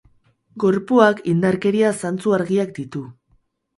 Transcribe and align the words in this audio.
Gorpuak 0.61 1.21
indarkeria 1.33 1.93
zantzu 2.07 2.35
argiak 2.39 2.77
ditu. 2.79 3.05